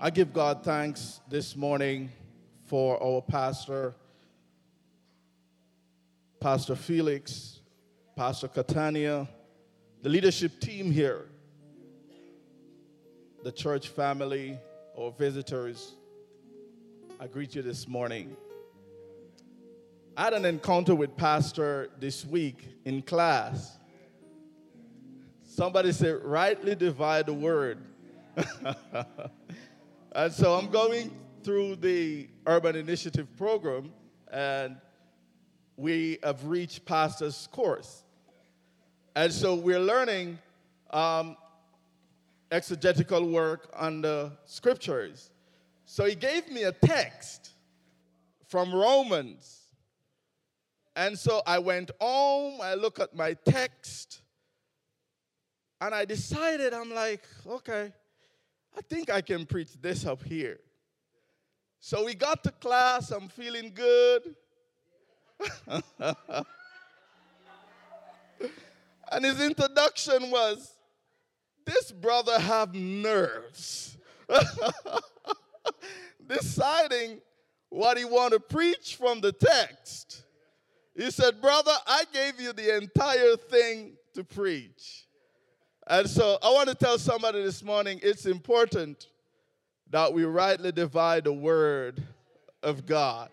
[0.00, 2.12] I give God thanks this morning
[2.66, 3.96] for our pastor,
[6.38, 7.58] Pastor Felix,
[8.14, 9.26] Pastor Catania,
[10.02, 11.24] the leadership team here,
[13.42, 14.56] the church family,
[14.96, 15.96] our visitors.
[17.18, 18.36] I greet you this morning.
[20.16, 23.76] I had an encounter with Pastor this week in class.
[25.42, 27.78] Somebody said, rightly divide the word.
[30.18, 31.12] and so I'm going
[31.44, 33.92] through the Urban Initiative program,
[34.32, 34.76] and
[35.76, 38.02] we have reached Pastor's course.
[39.14, 40.40] And so we're learning
[40.90, 41.36] um,
[42.50, 45.30] exegetical work on the scriptures.
[45.84, 47.50] So he gave me a text
[48.48, 49.68] from Romans.
[50.96, 54.22] And so I went home, I looked at my text,
[55.80, 57.92] and I decided, I'm like, okay,
[58.78, 60.60] I think I can preach this up here.
[61.80, 64.36] So we got to class, I'm feeling good.
[69.10, 70.76] and his introduction was,
[71.66, 73.96] this brother have nerves.
[76.28, 77.20] Deciding
[77.70, 80.22] what he want to preach from the text.
[80.94, 85.07] He said, brother, I gave you the entire thing to preach.
[85.90, 89.06] And so I want to tell somebody this morning it's important
[89.88, 92.02] that we rightly divide the word
[92.62, 93.30] of God.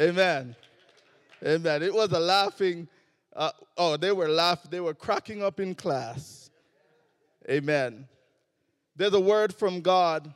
[0.00, 0.56] Amen.
[1.44, 1.82] Amen.
[1.82, 2.88] It was a laughing,
[3.34, 6.50] uh, oh, they were laughing, they were cracking up in class.
[7.50, 8.08] Amen.
[8.96, 10.32] There's a word from God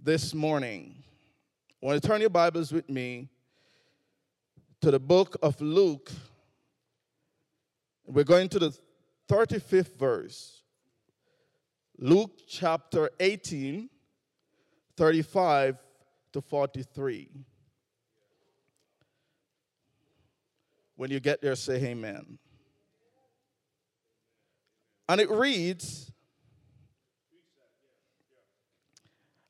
[0.00, 0.94] this morning.
[1.82, 3.28] I want to turn your Bibles with me
[4.82, 6.12] to the book of Luke.
[8.06, 8.78] We're going to the
[9.28, 10.62] 35th verse.
[11.98, 13.88] Luke chapter 18,
[14.96, 15.78] 35
[16.32, 17.28] to 43.
[20.96, 22.38] When you get there, say amen.
[25.08, 26.12] And it reads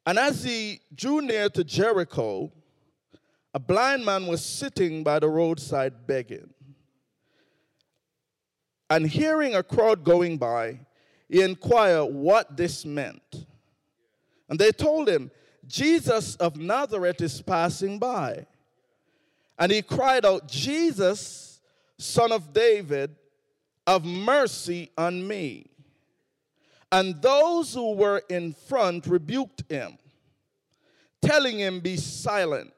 [0.08, 2.50] And as he drew near to Jericho,
[3.52, 6.48] a blind man was sitting by the roadside begging.
[8.90, 10.80] And hearing a crowd going by,
[11.28, 13.46] he inquired what this meant.
[14.48, 15.30] And they told him,
[15.66, 18.46] Jesus of Nazareth is passing by.
[19.58, 21.60] And he cried out, Jesus,
[21.98, 23.14] son of David,
[23.86, 25.66] have mercy on me.
[26.90, 29.98] And those who were in front rebuked him,
[31.20, 32.72] telling him, Be silent.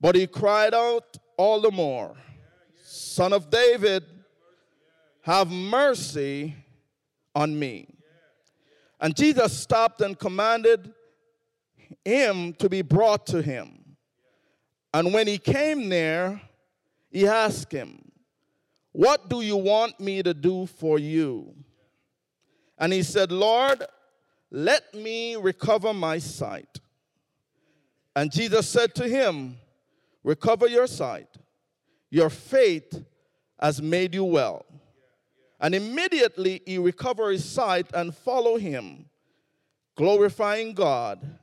[0.00, 2.14] But he cried out all the more,
[2.84, 4.04] Son of David,
[5.22, 6.54] have mercy
[7.34, 7.88] on me.
[9.00, 10.92] And Jesus stopped and commanded
[12.04, 13.96] him to be brought to him.
[14.94, 16.40] And when he came near,
[17.10, 18.12] he asked him,
[18.92, 21.54] What do you want me to do for you?
[22.78, 23.82] And he said, Lord,
[24.50, 26.80] let me recover my sight.
[28.14, 29.56] And Jesus said to him,
[30.24, 31.28] Recover your sight.
[32.10, 33.02] Your faith
[33.58, 34.66] has made you well.
[35.62, 39.06] And immediately he recovered his sight and followed him,
[39.96, 41.38] glorifying God.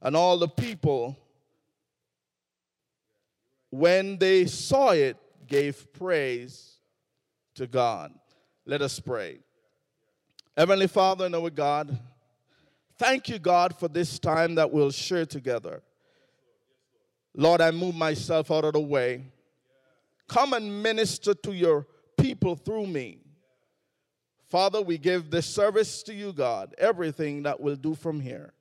[0.00, 1.18] And all the people,
[3.70, 5.16] when they saw it,
[5.48, 6.76] gave praise
[7.56, 8.14] to God.
[8.64, 9.40] Let us pray.
[10.56, 11.98] Heavenly Father and our God,
[12.96, 15.82] thank you, God, for this time that we'll share together.
[17.34, 19.24] Lord, I move myself out of the way.
[20.28, 23.23] Come and minister to your people through me.
[24.54, 28.52] Father, we give this service to you, God, everything that we'll do from here.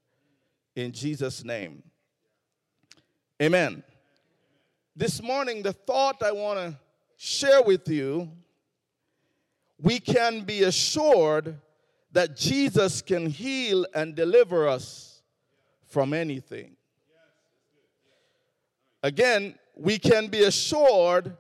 [0.76, 1.84] In Jesus' name.
[3.40, 3.84] Amen.
[4.96, 6.80] This morning, the thought I want to
[7.16, 8.32] share with you
[9.80, 11.62] we can be assured
[12.12, 15.22] that Jesus can heal and deliver us
[15.86, 16.76] from anything.
[19.04, 21.38] Again, we can be assured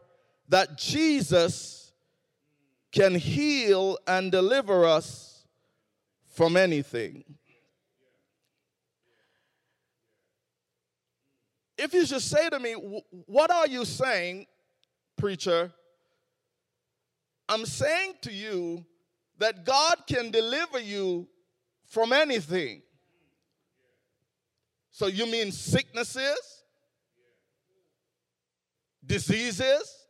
[0.47, 1.82] that Jesus
[2.93, 5.45] can heal and deliver us
[6.27, 7.23] from anything.
[11.75, 12.73] If you should say to me,
[13.25, 14.45] What are you saying,
[15.17, 15.73] preacher?
[17.49, 18.85] I'm saying to you
[19.39, 21.27] that God can deliver you
[21.87, 22.83] from anything.
[24.91, 26.63] So you mean sicknesses,
[29.05, 30.02] diseases,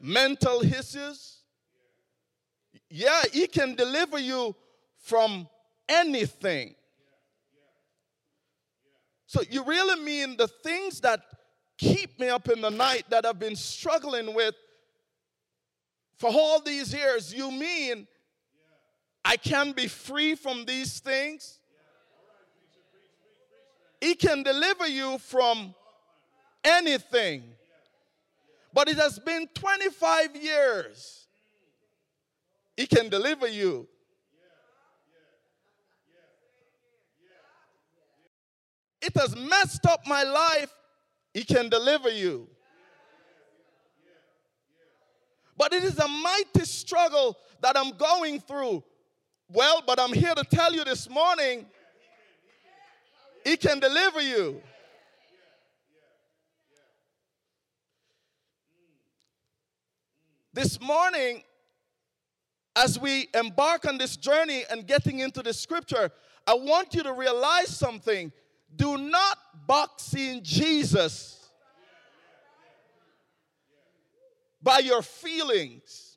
[0.00, 1.38] mental issues.
[2.88, 4.54] Yeah, He can deliver you
[4.98, 5.48] from
[5.88, 6.74] anything.
[9.26, 11.20] So you really mean the things that
[11.78, 14.54] keep me up in the night that I've been struggling with
[16.20, 18.06] for all these years, you mean
[19.24, 21.58] I can be free from these things?
[24.02, 25.74] He can deliver you from
[26.62, 27.44] anything.
[28.72, 31.26] But it has been 25 years.
[32.76, 33.88] He can deliver you.
[39.02, 40.72] It has messed up my life.
[41.32, 42.48] He can deliver you.
[45.56, 48.82] But it is a mighty struggle that I'm going through.
[49.52, 51.66] Well, but I'm here to tell you this morning,
[53.44, 54.62] He can deliver you.
[60.52, 61.42] This morning,
[62.74, 66.10] as we embark on this journey and getting into the scripture,
[66.46, 68.32] I want you to realize something.
[68.74, 71.50] Do not box in Jesus
[74.62, 76.16] by your feelings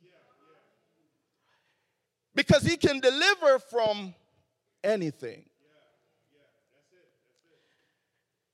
[2.33, 4.15] because he can deliver from
[4.83, 5.45] anything.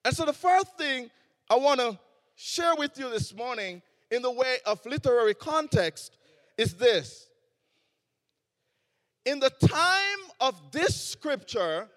[0.04, 1.10] And so, the first thing
[1.50, 1.98] I want to
[2.36, 6.18] share with you this morning in the way of literary context
[6.58, 7.30] is this.
[9.26, 11.88] In the time of this scripture,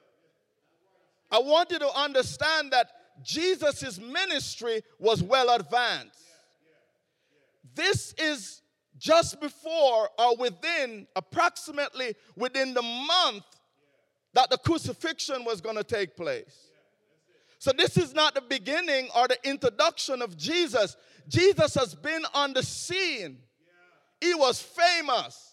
[1.31, 2.91] I want you to understand that
[3.23, 6.19] Jesus' ministry was well advanced.
[7.75, 8.61] This is
[8.99, 13.45] just before or within, approximately within the month
[14.35, 16.72] that the crucifixion was going to take place.
[17.63, 20.97] So, this is not the beginning or the introduction of Jesus.
[21.29, 23.39] Jesus has been on the scene,
[24.21, 25.53] he was famous.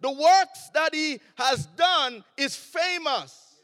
[0.00, 3.54] The works that he has done is famous.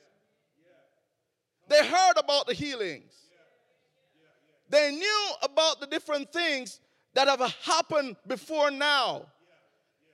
[1.67, 3.15] They heard about the healings.
[4.69, 6.81] They knew about the different things
[7.15, 9.25] that have happened before now.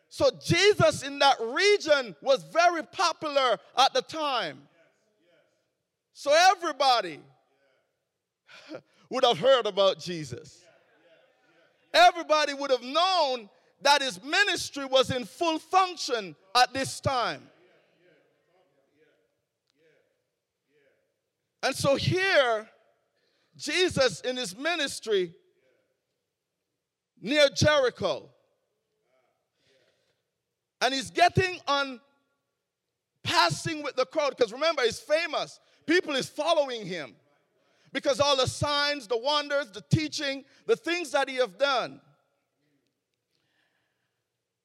[0.09, 4.69] So Jesus in that region was very popular at the time.
[6.13, 7.21] So everybody
[9.11, 10.63] would have heard about Jesus.
[11.95, 13.49] Everybody would have known
[13.83, 17.43] that his ministry was in full function at this time.
[21.63, 22.69] And so here,
[23.57, 25.33] Jesus in his ministry
[27.21, 28.29] near Jericho.
[30.81, 32.01] And he's getting on
[33.23, 35.61] passing with the crowd because remember, he's famous.
[35.87, 37.15] People is following him
[37.93, 42.01] because all the signs, the wonders, the teaching, the things that he have done.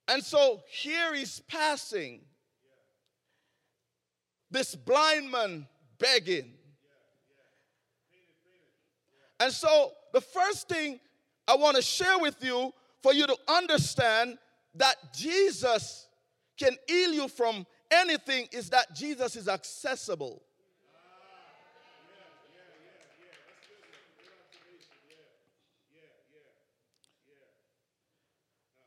[0.07, 2.21] And so here he's passing.
[4.49, 5.67] This blind man
[5.99, 6.53] begging.
[9.39, 10.99] And so the first thing
[11.47, 12.73] I want to share with you
[13.03, 14.37] for you to understand
[14.75, 16.07] that Jesus
[16.57, 20.41] can heal you from anything is that Jesus is accessible.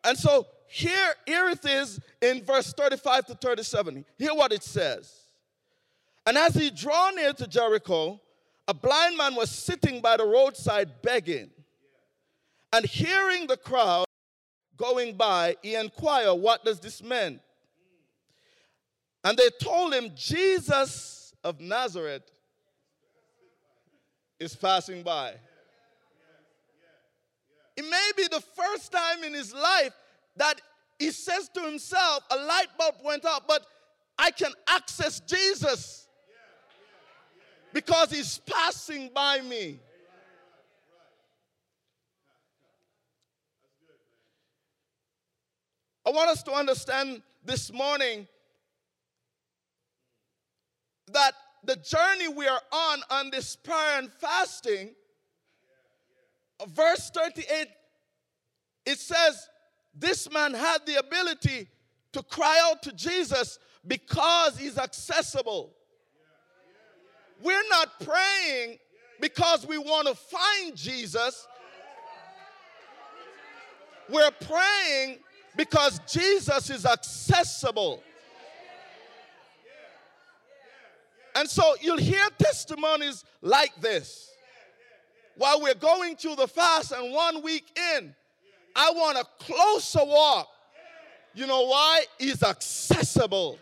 [0.05, 4.05] And so here, here it is in verse 35 to 37.
[4.19, 5.12] Hear what it says.
[6.27, 8.20] And as he drew near to Jericho,
[8.69, 11.51] a blind man was sitting by the roadside begging.
[12.72, 14.05] And hearing the crowd
[14.77, 17.41] going by, he inquired, What does this mean?
[19.24, 22.22] And they told him, Jesus of Nazareth
[24.39, 25.34] is passing by.
[28.20, 29.94] Be the first time in his life
[30.36, 30.60] that
[30.98, 33.65] he says to himself, A light bulb went up, but
[34.19, 36.06] I can access Jesus
[37.72, 39.79] because he's passing by me.
[46.06, 48.29] I want us to understand this morning
[51.10, 51.32] that
[51.65, 54.91] the journey we are on on this prayer and fasting,
[56.69, 57.69] verse 38,
[58.87, 59.49] it says,
[59.94, 61.69] This man had the ability
[62.13, 65.72] to cry out to Jesus because he's accessible.
[67.43, 68.79] We're not praying
[69.20, 71.46] because we want to find Jesus.
[74.08, 75.19] We're praying
[75.56, 78.03] because Jesus is accessible.
[81.34, 84.31] And so you'll hear testimonies like this.
[85.37, 87.65] While we're going through the fast and one week
[87.96, 88.15] in,
[88.74, 90.48] I want a closer walk.
[91.34, 92.05] You know why?
[92.19, 93.58] It's accessible.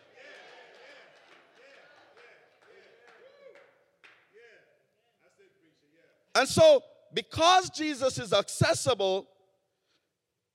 [6.35, 9.27] And so, because Jesus is accessible,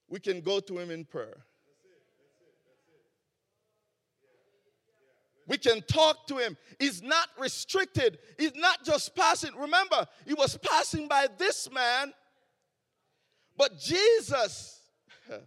[0.07, 1.43] we can go to him in prayer.
[5.47, 6.55] We can talk to him.
[6.79, 8.17] He's not restricted.
[8.39, 9.51] He's not just passing.
[9.57, 12.13] Remember, he was passing by this man
[13.57, 14.81] but Jesus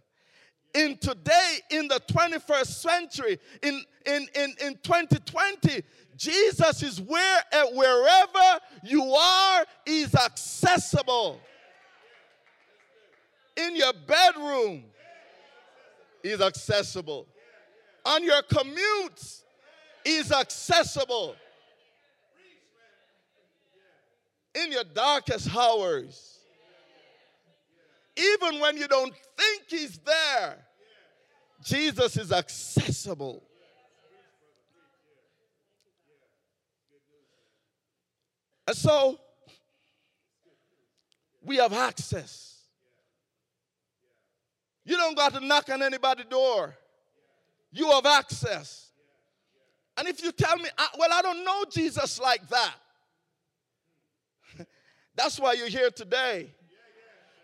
[0.73, 5.83] in today, in the 21st century, in, in, in, in 2020,
[6.15, 7.41] Jesus is where
[7.73, 11.39] wherever you are, is accessible.
[13.55, 14.83] In your bedroom,
[16.23, 17.27] is accessible.
[18.05, 19.43] On your commutes,
[20.05, 21.35] is accessible.
[24.55, 26.36] In your darkest hours,
[28.17, 30.57] even when you don't think He's there,
[31.63, 33.43] Jesus is accessible.
[38.67, 39.17] And so
[41.41, 42.57] we have access.
[44.83, 46.75] You don't got to knock on anybody's door.
[47.71, 48.91] You have access.
[49.97, 52.75] And if you tell me, ah, well, I don't know Jesus like that,
[55.15, 56.53] that's why you're here today.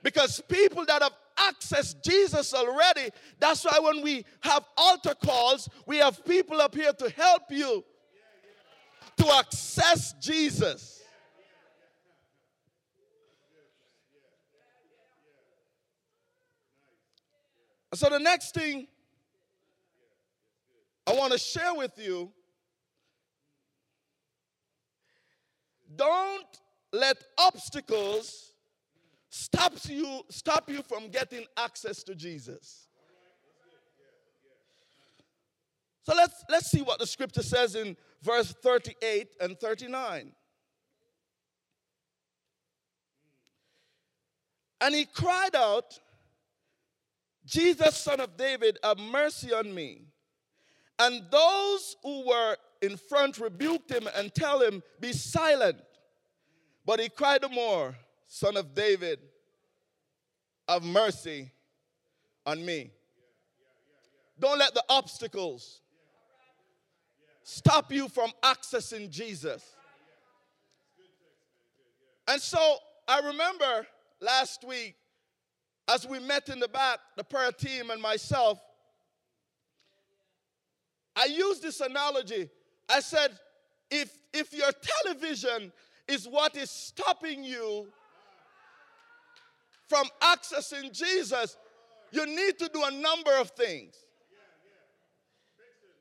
[0.04, 5.98] Because people that have accessed Jesus already, that's why when we have altar calls, we
[5.98, 7.84] have people up here to help you
[9.18, 11.02] to access Jesus.
[17.94, 18.88] So, the next thing
[21.06, 22.32] I want to share with you
[25.96, 26.46] don't
[26.92, 28.53] let obstacles
[29.34, 32.88] stop you, stop you from getting access to Jesus.
[36.04, 40.32] So let's, let's see what the scripture says in verse 38 and 39.
[44.82, 45.98] And he cried out,
[47.46, 50.04] Jesus, son of David, have mercy on me.
[51.00, 55.78] And those who were in front rebuked him and tell him, Be silent.
[56.86, 57.96] But he cried the more,
[58.36, 59.20] Son of David,
[60.68, 61.52] have mercy
[62.48, 62.90] on me.
[64.40, 65.82] Don't let the obstacles
[67.44, 69.76] stop you from accessing Jesus.
[72.28, 73.86] And so I remember
[74.20, 74.96] last week
[75.88, 78.60] as we met in the back, the prayer team and myself,
[81.16, 82.50] I used this analogy.
[82.90, 83.38] I said,
[83.92, 84.72] if, if your
[85.04, 85.72] television
[86.08, 87.90] is what is stopping you
[89.88, 91.58] from accessing Jesus,
[92.12, 93.96] you need to do a number of things.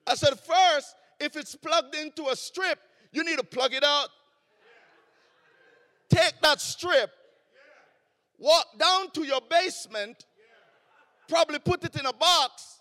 [0.07, 2.79] I said, first, if it's plugged into a strip,
[3.13, 4.09] you need to plug it out.
[6.09, 7.11] Take that strip
[8.43, 10.27] walk down to your basement,
[11.29, 12.81] probably put it in a box,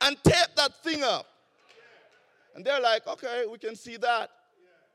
[0.00, 1.26] and tape that thing up.
[2.54, 4.30] And they're like, okay, we can see that.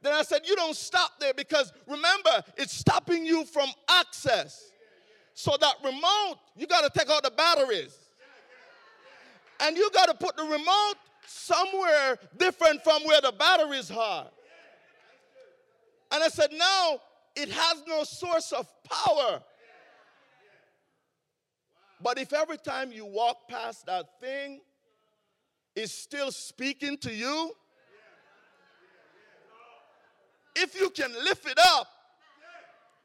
[0.02, 4.72] Then I said, you don't stop there because remember, it's stopping you from access.
[5.36, 7.98] So that remote, you got to take out the batteries.
[9.60, 10.96] And you got to put the remote
[11.28, 14.28] somewhere different from where the batteries are.
[16.12, 17.00] And I said, now
[17.36, 19.42] it has no source of power.
[22.02, 24.62] But if every time you walk past that thing,
[25.76, 27.52] it's still speaking to you,
[30.56, 31.88] if you can lift it up,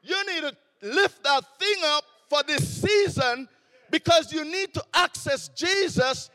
[0.02, 3.46] you need to lift that thing up for this season
[3.90, 6.30] because you need to access Jesus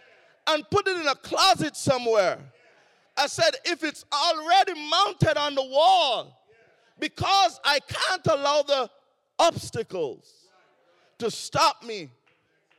[0.45, 2.37] and put it in a closet somewhere.
[3.17, 6.39] I said, if it's already mounted on the wall,
[6.99, 8.89] because I can't allow the
[9.39, 10.49] obstacles
[11.17, 12.11] to stop me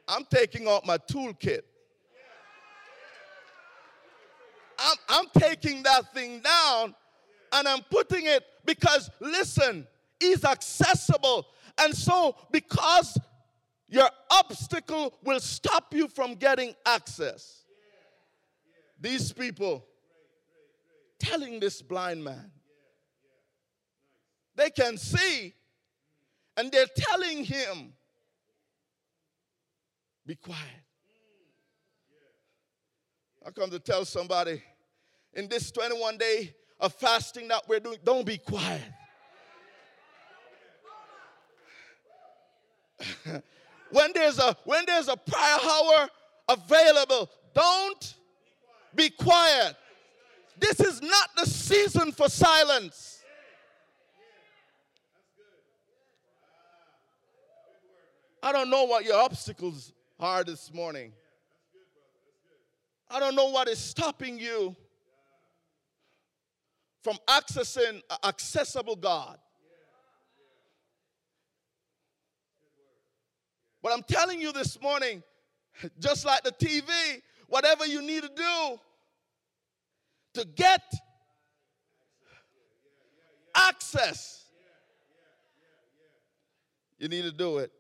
[0.09, 1.63] I'm taking out my toolkit.
[4.79, 6.95] I'm, I'm taking that thing down
[7.53, 9.87] and I'm putting it because, listen,
[10.21, 11.47] is accessible.
[11.79, 13.19] And so, because
[13.89, 17.65] your obstacle will stop you from getting access,
[18.99, 19.85] these people
[21.19, 22.51] telling this blind man,
[24.55, 25.55] they can see,
[26.57, 27.93] and they're telling him,
[30.27, 30.61] be quiet.
[33.47, 34.61] I come to tell somebody
[35.35, 38.83] in this 21 day of fasting that we're doing, don't be quiet.
[43.91, 46.09] When there's a when there's a prayer hour
[46.49, 48.15] available, don't
[48.95, 49.77] be quiet.
[50.59, 53.23] This is not the season for silence.
[58.43, 61.13] I don't know what your obstacles are this morning.
[63.11, 64.75] I don't know what is stopping you
[67.03, 69.39] from accessing accessible God.
[73.87, 75.23] But I'm telling you this morning,
[76.01, 78.81] just like the TV, whatever you need to do
[80.35, 80.83] to get
[83.55, 84.45] access,
[86.99, 87.71] you need to do it.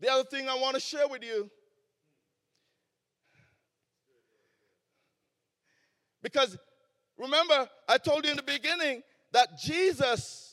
[0.00, 1.48] The other thing I want to share with you
[6.20, 6.58] because
[7.16, 10.47] remember, I told you in the beginning that Jesus,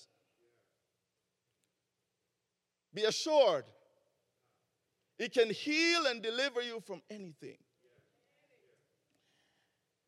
[2.96, 3.66] be assured,
[5.18, 7.58] he can heal and deliver you from anything.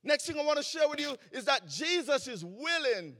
[0.03, 3.15] Next thing I want to share with you is that Jesus is willing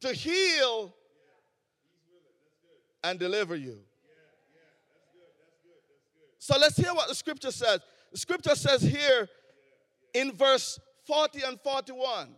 [0.00, 0.94] to heal
[3.04, 3.78] and deliver you.
[6.38, 7.80] So let's hear what the scripture says.
[8.12, 9.28] The scripture says here
[10.14, 12.34] in verse 40 and 41.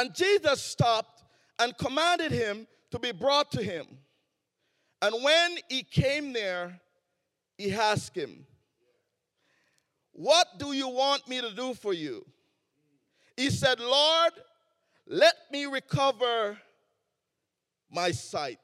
[0.00, 1.24] And Jesus stopped
[1.58, 3.86] and commanded him to be brought to him.
[5.02, 6.80] And when he came there,
[7.58, 8.46] he asked him,
[10.12, 12.24] What do you want me to do for you?
[13.36, 14.32] He said, Lord,
[15.06, 16.56] let me recover
[17.90, 18.58] my sight.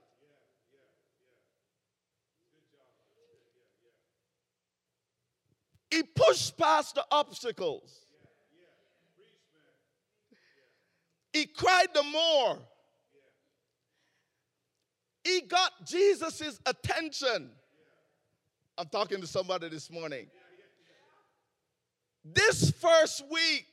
[5.91, 8.06] He pushed past the obstacles.
[11.37, 12.59] He cried the more.
[15.23, 17.51] He got Jesus' attention.
[18.79, 20.27] I'm talking to somebody this morning.
[22.25, 23.67] This first week,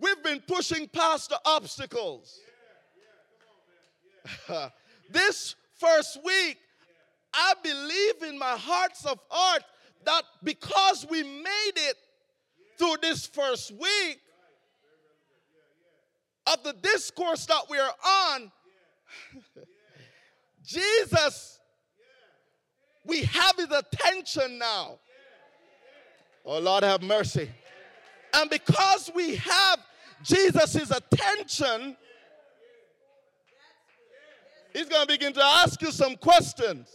[0.00, 2.40] We've been pushing past the obstacles.
[5.10, 6.56] this first week,
[7.34, 9.62] I believe in my hearts of heart
[10.06, 11.96] that because we made it
[12.78, 14.20] through this first week
[16.46, 18.52] of the discourse that we are on,
[20.64, 21.58] Jesus,
[23.04, 24.98] we have his attention now.
[26.44, 27.50] Oh, Lord, have mercy.
[28.34, 29.80] And because we have
[30.22, 31.96] Jesus' attention,
[34.72, 36.88] he's going to begin to ask you some questions.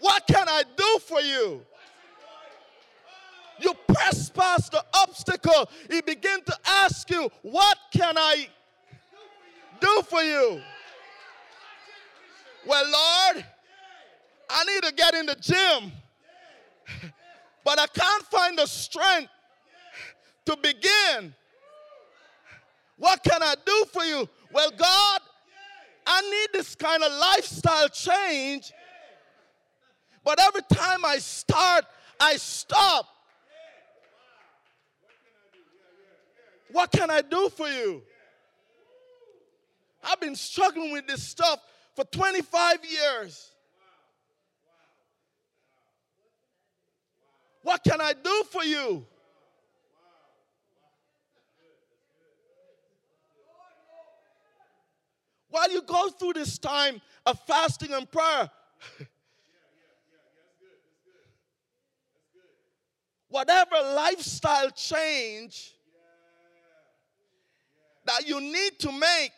[0.00, 1.62] What can I do for you?
[3.60, 5.70] You press past the obstacle.
[5.90, 8.48] He begin to ask you, What can I
[9.80, 10.60] do for you?
[12.66, 13.44] Well, Lord,
[14.50, 15.92] I need to get in the gym,
[17.64, 19.30] but I can't find the strength
[20.46, 21.34] to begin.
[22.98, 24.28] What can I do for you?
[24.52, 25.20] Well, God,
[26.06, 28.72] I need this kind of lifestyle change.
[30.24, 31.84] But every time I start,
[32.18, 33.06] I stop.
[36.76, 38.02] What can I do for you?
[40.04, 41.58] I've been struggling with this stuff
[41.94, 43.50] for 25 years.
[47.62, 49.06] What can I do for you?
[55.48, 58.50] While you go through this time of fasting and prayer,
[63.30, 65.75] whatever lifestyle change
[68.06, 69.32] that you need to make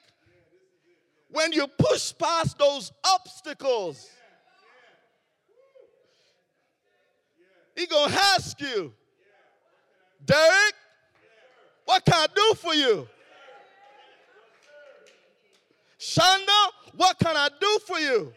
[1.31, 4.09] when you push past those obstacles,
[7.77, 8.93] he gonna ask you,
[10.25, 10.75] Derek,
[11.85, 13.09] what can I do for you?
[15.99, 18.33] Shonda, what can I do for you?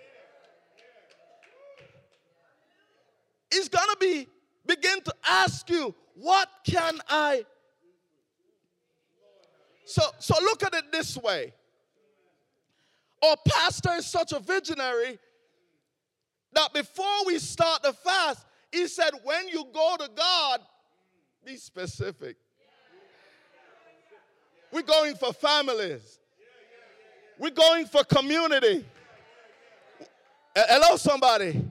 [3.52, 4.28] He's gonna be
[4.66, 7.46] begin to ask you, what can I?
[9.92, 11.52] So, so look at it this way.
[13.22, 15.20] Our pastor is such a visionary
[16.54, 20.62] that before we start the fast, he said, when you go to God,
[21.46, 22.38] be specific.
[24.72, 26.20] We're going for families.
[27.38, 28.86] We're going for community.
[30.56, 31.62] Hello, somebody.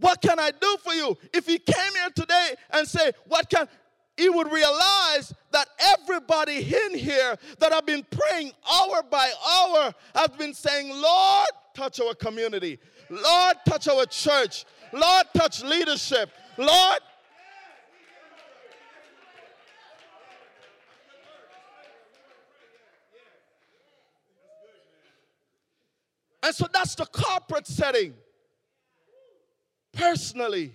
[0.00, 1.18] What can I do for you?
[1.32, 3.68] If he came here today and say, What can
[4.18, 10.36] he would realize that everybody in here that have been praying hour by hour have
[10.36, 12.80] been saying, Lord, touch our community.
[13.08, 14.64] Lord, touch our church.
[14.92, 16.30] Lord, touch leadership.
[16.56, 16.98] Lord,
[26.40, 28.14] And so that's the corporate setting.
[29.92, 30.72] Personally,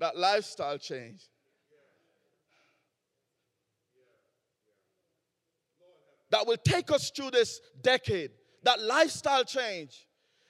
[0.00, 1.28] that lifestyle change.
[6.30, 8.30] That will take us through this decade.
[8.62, 10.06] That lifestyle change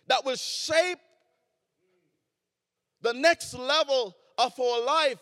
[0.08, 0.98] that will shape
[3.02, 5.18] the next level of our life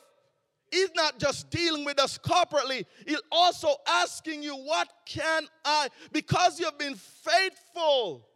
[0.71, 5.89] He's not just dealing with us corporately, He's also asking you, What can I?
[6.13, 8.27] Because you've been faithful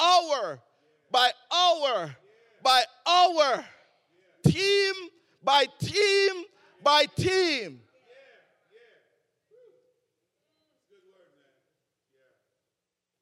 [0.00, 0.60] hour
[1.10, 2.14] by hour
[2.62, 3.64] by hour,
[4.50, 4.94] team
[5.42, 6.44] by team
[6.82, 7.80] by team.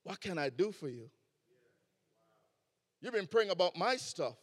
[0.04, 1.10] What can I do for you?
[3.00, 4.36] You've been praying about my stuff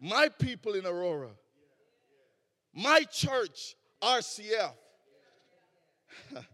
[0.00, 1.30] my people in Aurora,
[2.72, 4.72] my church, RCF.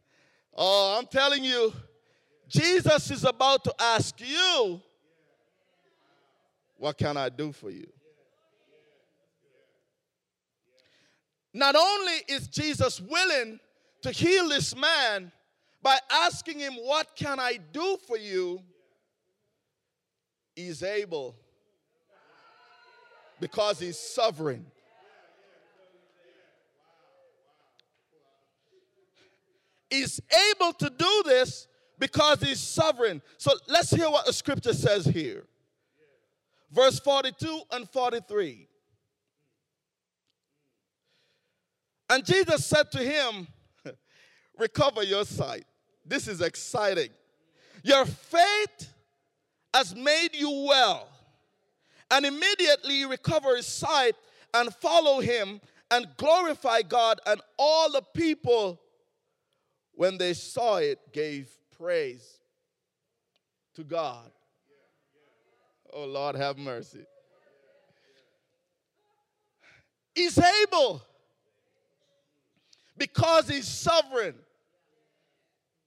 [0.54, 1.72] oh, I'm telling you,
[2.48, 4.80] Jesus is about to ask you,
[6.78, 7.86] What can I do for you?
[11.54, 13.58] Not only is Jesus willing
[14.02, 15.32] to heal this man
[15.82, 18.60] by asking him, What can I do for you?
[20.54, 21.36] He's able
[23.40, 24.66] because he's sovereign.
[29.88, 33.22] He's able to do this because he's sovereign.
[33.38, 35.44] So let's hear what the scripture says here.
[36.76, 38.68] Verse 42 and 43.
[42.10, 43.48] And Jesus said to him,
[44.58, 45.64] Recover your sight.
[46.04, 47.08] This is exciting.
[47.82, 48.92] Your faith
[49.72, 51.08] has made you well
[52.10, 54.14] and immediately recover his sight
[54.52, 57.20] and follow him and glorify God.
[57.26, 58.78] And all the people,
[59.92, 62.38] when they saw it, gave praise
[63.76, 64.30] to God.
[65.98, 67.06] Oh, Lord, have mercy.
[70.14, 71.02] He's able
[72.98, 74.34] because he's sovereign.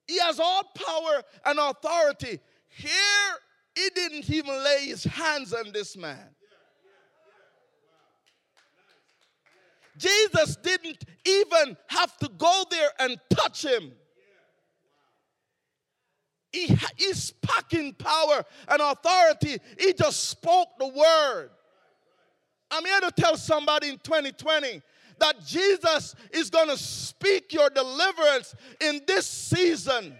[0.08, 2.40] He has all power and authority.
[2.70, 3.36] Here
[3.76, 6.30] he didn't even lay his hands on this man.
[9.96, 13.92] Jesus didn't even have to go there and touch him.
[16.52, 19.58] He, he's packing power and authority.
[19.78, 21.50] He just spoke the word.
[22.72, 24.82] I'm here to tell somebody in 2020
[25.20, 30.16] that Jesus is going to speak your deliverance in this season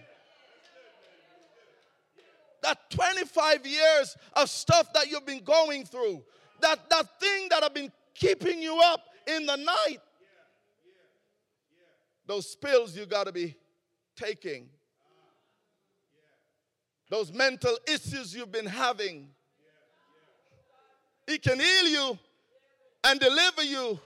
[2.62, 6.22] that 25 years of stuff that you've been going through,
[6.60, 9.98] that, that thing that have been keeping you up in the night,
[12.26, 13.56] those pills you got to be
[14.16, 14.68] taking,
[17.10, 19.28] those mental issues you've been having.
[21.26, 22.18] He can heal you
[23.04, 23.98] and deliver you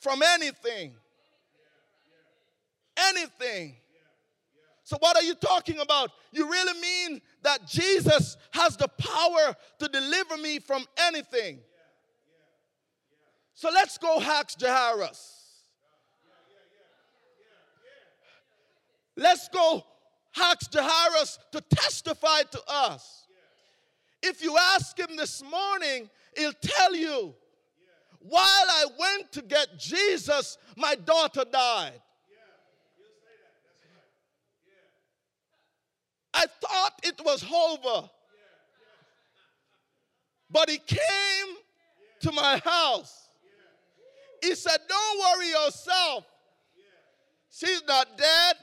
[0.00, 0.94] from anything.
[2.96, 3.76] Anything.
[4.82, 6.10] So, what are you talking about?
[6.32, 11.58] You really mean that Jesus has the power to deliver me from anything?
[13.54, 15.32] So, let's go ask Jairus.
[19.16, 19.84] Let's go
[20.36, 23.26] ask Jairus to testify to us.
[24.22, 27.34] If you ask him this morning, he'll tell you,
[28.20, 32.00] while I went to get Jesus, my daughter died.
[36.34, 38.10] I thought it was over.
[40.50, 41.56] But he came
[42.20, 43.28] to my house.
[44.42, 46.24] He said, Don't worry yourself.
[47.50, 48.56] She's not dead,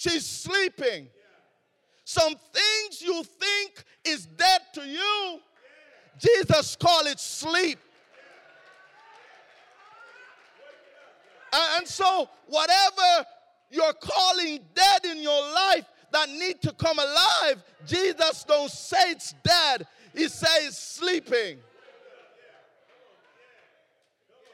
[0.00, 1.08] she's sleeping.
[2.04, 5.40] Some things you think is dead to you,
[6.18, 7.78] Jesus called it sleep.
[11.52, 13.26] And so, whatever
[13.70, 19.34] you're calling dead in your life, that need to come alive, Jesus don't say it's
[19.44, 19.86] dead.
[20.14, 21.58] He says sleeping.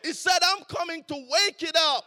[0.02, 2.04] He said, I'm coming to wake it up.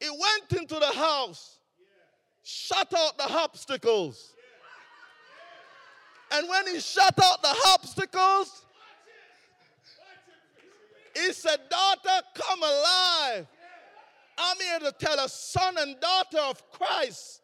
[0.00, 1.58] He went into the house,
[2.42, 4.34] shut out the obstacles.
[6.32, 8.64] And when he shut out the obstacles,
[11.14, 13.46] he said, Daughter, come alive.
[14.38, 17.40] I'm here to tell a son and daughter of Christ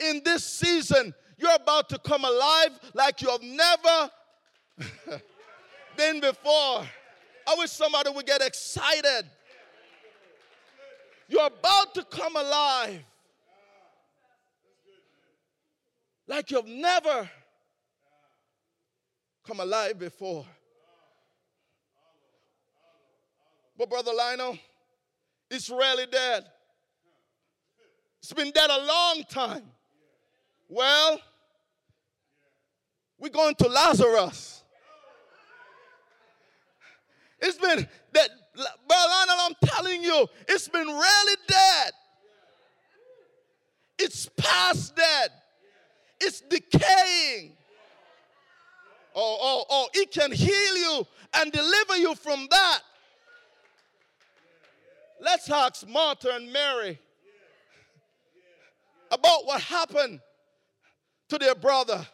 [0.00, 4.10] in this season, you're about to come alive like you have never
[5.96, 6.84] been before.
[7.46, 9.26] I wish somebody would get excited.
[11.28, 13.02] You're about to come alive
[16.26, 17.28] like you've never
[19.46, 20.44] come alive before.
[23.76, 24.58] But, Brother Lionel,
[25.50, 26.44] it's really dead.
[28.22, 29.64] It's been dead a long time.
[30.68, 31.20] Well,
[33.18, 34.62] we're going to Lazarus.
[37.40, 39.14] It's been that, Brother
[39.44, 41.92] I'm telling you, it's been really dead.
[43.98, 45.30] It's past dead.
[46.20, 47.52] It's decaying.
[49.14, 52.80] Oh, oh, oh, it can heal you and deliver you from that.
[55.20, 56.98] Let's ask Martha and Mary
[59.10, 60.20] about what happened
[61.28, 62.06] to their brother.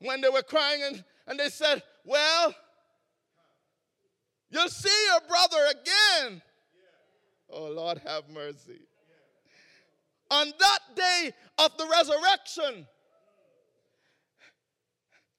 [0.00, 2.54] When they were crying and, and they said, Well,
[4.50, 6.42] you'll see your brother again.
[7.50, 8.80] Oh, Lord, have mercy.
[10.30, 12.86] On that day of the resurrection,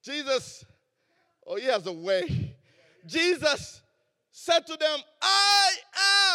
[0.03, 0.65] Jesus,
[1.45, 2.55] oh, he has a way.
[3.05, 3.81] Jesus
[4.31, 5.71] said to them, I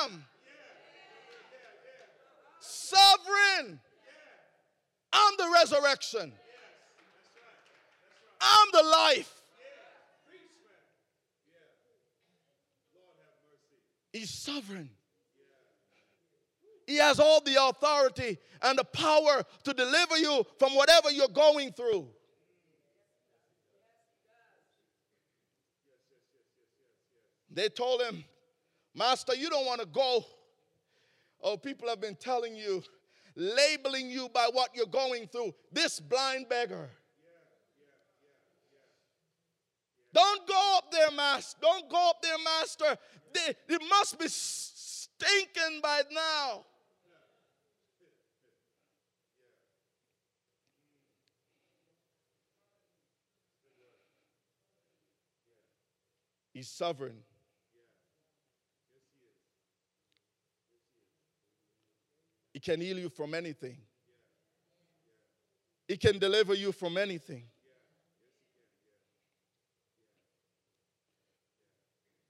[0.04, 0.24] am
[2.60, 3.80] sovereign.
[5.12, 6.32] I'm the resurrection.
[8.44, 9.40] I'm the life.
[14.12, 14.90] He's sovereign.
[16.86, 21.72] He has all the authority and the power to deliver you from whatever you're going
[21.72, 22.06] through.
[27.50, 28.24] They told him,
[28.94, 30.24] Master, you don't want to go.
[31.42, 32.82] Oh, people have been telling you,
[33.36, 35.54] labeling you by what you're going through.
[35.72, 36.90] This blind beggar.
[40.14, 41.58] Don't go up there, master.
[41.60, 42.96] Don't go up there, master.
[43.34, 46.64] They, it must be stinking by now.
[56.52, 57.16] He's sovereign.
[62.52, 63.78] He can heal you from anything.
[65.88, 67.46] He can deliver you from anything.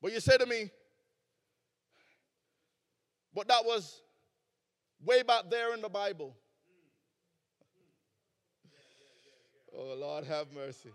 [0.04, 0.70] But you say to me,
[3.34, 4.02] but that was
[5.02, 6.36] way back there in the Bible.
[9.74, 10.90] Oh, Lord, have mercy.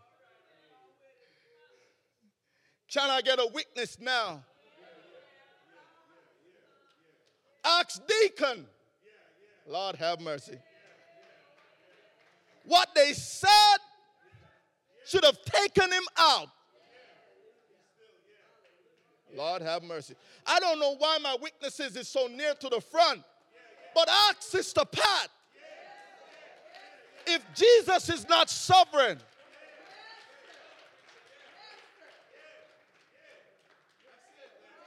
[2.88, 4.44] Can I get a witness now?
[7.66, 8.68] Ask deacon.
[9.68, 10.60] Lord have mercy.
[12.64, 13.50] What they said
[15.08, 16.50] should have taken him out.
[19.36, 20.16] Lord have mercy.
[20.46, 23.22] I don't know why my witnesses is so near to the front,
[23.94, 25.30] but ask Sister Pat
[27.28, 29.20] if Jesus is not sovereign.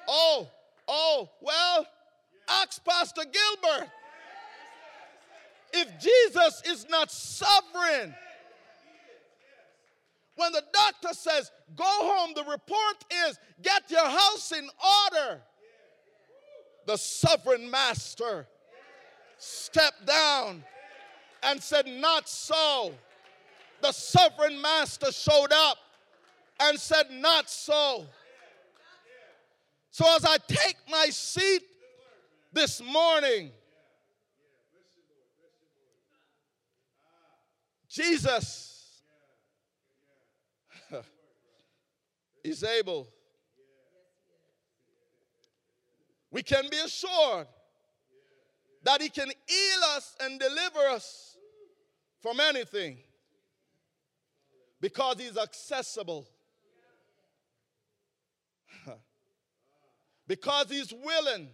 [0.08, 0.48] Oh,
[0.88, 1.86] oh, well,
[2.48, 3.88] ask Pastor Gilbert
[5.72, 8.14] if Jesus is not sovereign.
[10.36, 14.68] When the doctor says, go home, the report is, get your house in
[15.12, 15.42] order.
[16.86, 18.46] The sovereign master
[19.36, 20.64] stepped down
[21.42, 22.92] and said, Not so.
[23.82, 25.76] The sovereign master showed up
[26.60, 28.06] and said, Not so.
[29.90, 31.62] So as I take my seat
[32.52, 33.50] this morning,
[37.88, 38.71] Jesus
[42.44, 43.08] is able.
[46.30, 47.46] We can be assured
[48.82, 51.36] that He can heal us and deliver us
[52.20, 52.98] from anything
[54.80, 56.26] because He's accessible.
[60.26, 61.48] because He's willing.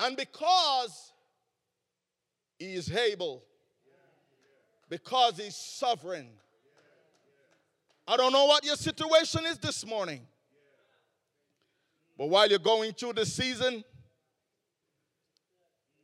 [0.00, 1.12] And because
[2.58, 3.44] he is able
[4.88, 6.28] because He's sovereign.
[8.10, 10.26] I don't know what your situation is this morning,
[12.16, 13.84] but while you're going through the season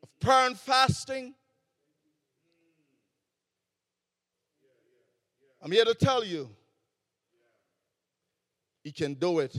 [0.03, 1.35] of prayer and fasting,
[5.63, 6.51] I'm here to tell you
[8.83, 9.57] He can do it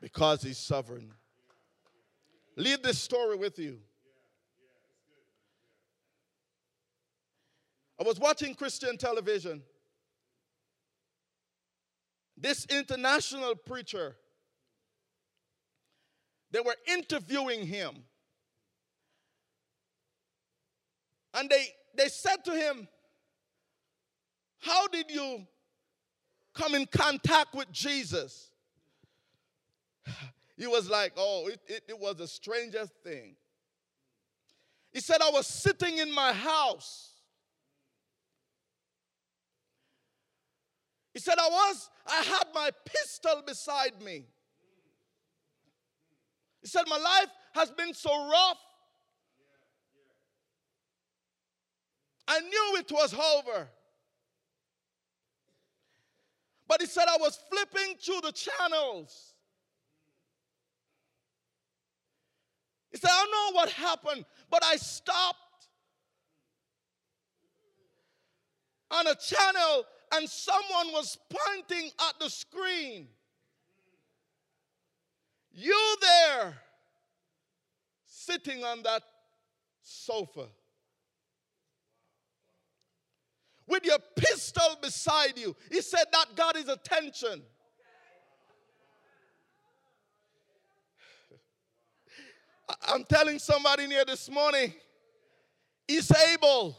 [0.00, 1.10] because He's sovereign.
[2.54, 3.80] Leave this story with you.
[8.00, 9.64] I was watching Christian television.
[12.40, 14.14] This international preacher,
[16.52, 18.04] they were interviewing him.
[21.34, 22.88] And they, they said to him,
[24.60, 25.46] How did you
[26.54, 28.50] come in contact with Jesus?
[30.56, 33.36] He was like, Oh, it, it, it was the strangest thing.
[34.92, 37.12] He said, I was sitting in my house.
[41.18, 44.24] He said, I was, I had my pistol beside me.
[46.62, 48.58] He said, My life has been so rough.
[52.28, 53.68] I knew it was over.
[56.68, 59.32] But he said, I was flipping through the channels.
[62.92, 65.66] He said, I don't know what happened, but I stopped
[68.92, 73.08] on a channel and someone was pointing at the screen.
[75.52, 76.54] You there,
[78.06, 79.02] sitting on that
[79.82, 80.46] sofa
[83.66, 85.54] with your pistol beside you.
[85.70, 87.42] He said that got his attention.
[92.86, 94.74] I'm telling somebody here this morning,
[95.86, 96.76] he's able.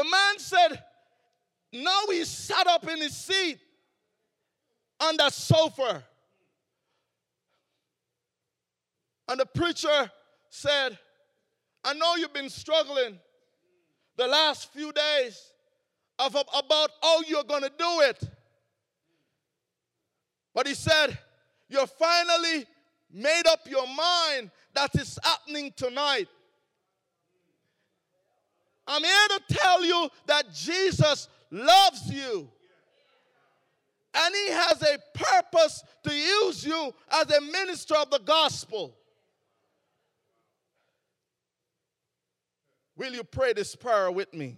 [0.00, 0.82] The man said,
[1.74, 3.58] now he sat up in his seat
[4.98, 6.02] on that sofa.
[9.28, 10.10] And the preacher
[10.48, 10.98] said,
[11.84, 13.18] I know you've been struggling
[14.16, 15.52] the last few days
[16.18, 18.24] of, about how you're going to do it.
[20.54, 21.18] But he said,
[21.68, 22.64] You're finally
[23.12, 26.28] made up your mind that is happening tonight.
[28.90, 32.50] I'm here to tell you that Jesus loves you.
[34.12, 38.96] And he has a purpose to use you as a minister of the gospel.
[42.96, 44.56] Will you pray this prayer with me?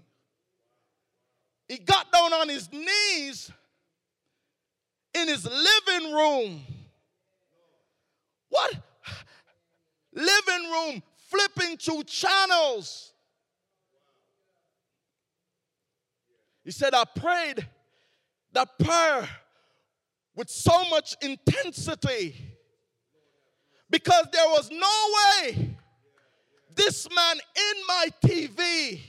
[1.69, 3.53] He got down on his knees
[5.13, 6.63] in his living room.
[8.49, 8.77] What?
[10.15, 13.12] Living room, flipping through channels.
[16.65, 17.67] He said, I prayed
[18.53, 19.29] that prayer
[20.35, 22.37] with so much intensity
[23.91, 25.77] because there was no way
[26.75, 29.01] this man in my TV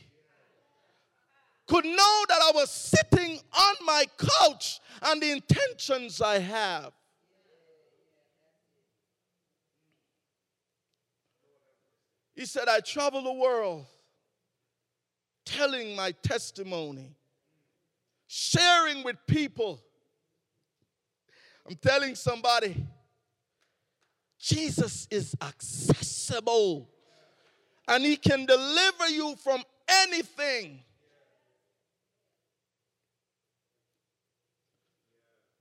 [1.66, 6.92] could know that I was sitting on my couch and the intentions I have.
[12.36, 13.86] He said, I travel the world
[15.46, 17.16] telling my testimony,
[18.36, 19.80] sharing with people.
[21.70, 22.84] I'm telling somebody,
[24.40, 26.90] Jesus is accessible
[27.88, 30.80] and He can deliver you from anything.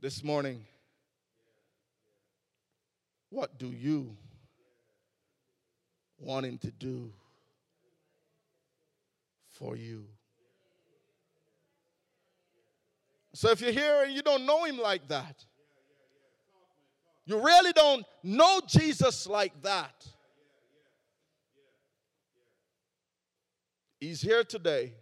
[0.00, 0.64] This morning,
[3.28, 4.16] what do you
[6.18, 7.12] want Him to do
[9.50, 10.06] for you?
[13.34, 15.44] So if you're here and you don't know Him like that,
[17.24, 20.06] you really don't know Jesus like that.
[24.00, 24.94] He's here today.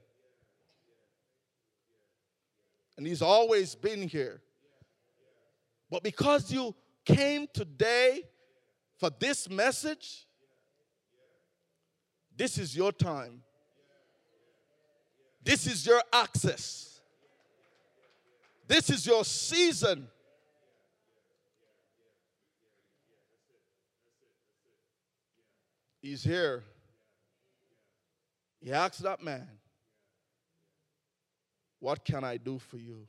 [2.99, 4.43] And he's always been here.
[5.91, 6.75] But because you
[7.07, 8.25] came today
[8.99, 10.27] for this message,
[12.37, 13.41] this is your time.
[15.43, 16.90] This is your access.
[18.71, 20.07] This is your season.
[26.01, 26.63] He's here.
[28.61, 29.49] He asked that man,
[31.81, 33.09] What can I do for you?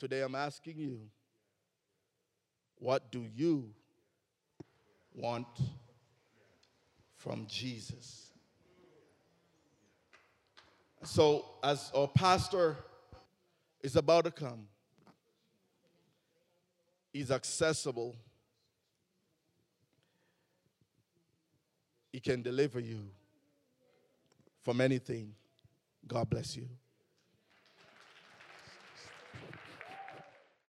[0.00, 0.98] Today I'm asking you,
[2.78, 3.70] What do you
[5.14, 5.46] want
[7.14, 8.32] from Jesus?
[11.04, 12.76] So, as our pastor
[13.82, 14.66] is about to come,
[17.12, 18.16] he's accessible
[22.12, 23.10] He can deliver you
[24.62, 25.34] from anything.
[26.06, 26.68] God bless you.